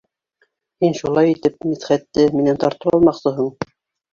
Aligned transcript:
Һин, 0.85 0.95
шулай 0.99 1.29
итеп, 1.33 1.59
Мидхәтте 1.73 2.27
минән 2.39 2.59
тартып 2.65 2.99
алмаҡсыһың! 2.99 3.53